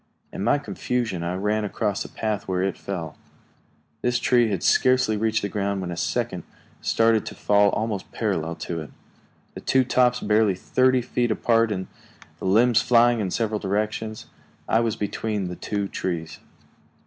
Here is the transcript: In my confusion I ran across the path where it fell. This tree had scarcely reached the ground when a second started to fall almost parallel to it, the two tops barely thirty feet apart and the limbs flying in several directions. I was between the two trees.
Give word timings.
In 0.33 0.43
my 0.43 0.57
confusion 0.57 1.21
I 1.21 1.35
ran 1.35 1.63
across 1.63 2.01
the 2.01 2.09
path 2.09 2.47
where 2.47 2.63
it 2.63 2.75
fell. 2.75 3.15
This 4.01 4.17
tree 4.17 4.49
had 4.49 4.63
scarcely 4.63 5.15
reached 5.15 5.43
the 5.43 5.47
ground 5.47 5.79
when 5.79 5.91
a 5.91 5.95
second 5.95 6.41
started 6.81 7.23
to 7.27 7.35
fall 7.35 7.69
almost 7.69 8.11
parallel 8.11 8.55
to 8.65 8.81
it, 8.81 8.89
the 9.53 9.61
two 9.61 9.83
tops 9.83 10.19
barely 10.19 10.55
thirty 10.55 11.03
feet 11.03 11.29
apart 11.29 11.71
and 11.71 11.85
the 12.39 12.45
limbs 12.45 12.81
flying 12.81 13.19
in 13.19 13.29
several 13.29 13.59
directions. 13.59 14.25
I 14.67 14.79
was 14.79 14.95
between 14.95 15.49
the 15.49 15.55
two 15.55 15.87
trees. 15.87 16.39